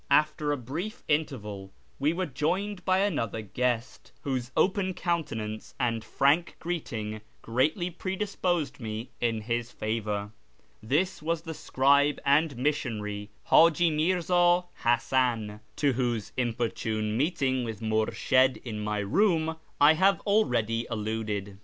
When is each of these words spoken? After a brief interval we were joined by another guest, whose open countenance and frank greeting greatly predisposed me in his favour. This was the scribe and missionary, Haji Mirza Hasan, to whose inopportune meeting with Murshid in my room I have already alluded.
After 0.09 0.51
a 0.51 0.57
brief 0.57 1.03
interval 1.07 1.71
we 1.99 2.11
were 2.11 2.25
joined 2.25 2.83
by 2.83 3.01
another 3.01 3.43
guest, 3.43 4.11
whose 4.23 4.51
open 4.57 4.95
countenance 4.95 5.75
and 5.79 6.03
frank 6.03 6.55
greeting 6.59 7.21
greatly 7.43 7.91
predisposed 7.91 8.79
me 8.79 9.11
in 9.21 9.41
his 9.41 9.71
favour. 9.71 10.31
This 10.81 11.21
was 11.21 11.43
the 11.43 11.53
scribe 11.53 12.19
and 12.25 12.57
missionary, 12.57 13.29
Haji 13.43 13.91
Mirza 13.91 14.63
Hasan, 14.83 15.59
to 15.75 15.93
whose 15.93 16.33
inopportune 16.35 17.15
meeting 17.15 17.63
with 17.63 17.79
Murshid 17.83 18.57
in 18.65 18.79
my 18.79 18.97
room 18.97 19.55
I 19.79 19.93
have 19.93 20.19
already 20.21 20.87
alluded. 20.89 21.59